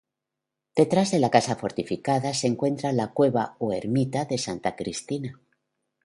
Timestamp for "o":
3.59-3.71